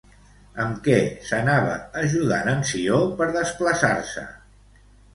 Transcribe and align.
Amb 0.63 0.79
què 0.87 0.95
s'anava 1.27 1.77
ajudant 2.03 2.51
en 2.57 2.67
Ció 2.73 3.01
per 3.23 3.31
desplaçar-se? 3.39 4.29